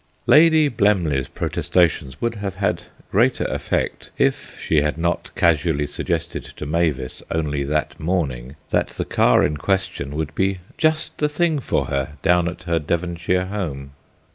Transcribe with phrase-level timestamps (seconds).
[0.25, 6.65] Lady Blemley's protestations would have had greater effect if she had not casually suggested to
[6.65, 11.85] Mavis only that morning that the car in question would be just the thing for
[11.85, 13.91] her down at her Devonshire home.